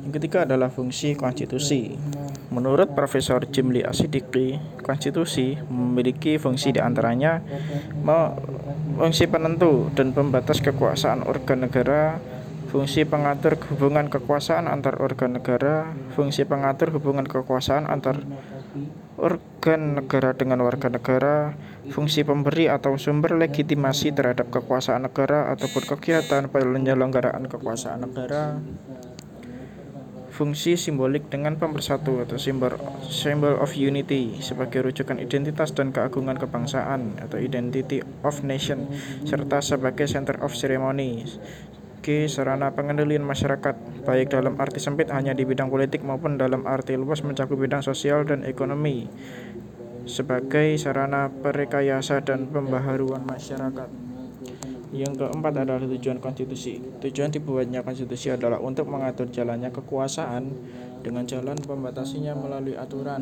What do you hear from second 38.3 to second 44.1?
nation, serta sebagai center of ceremony g. sarana pengendalian masyarakat,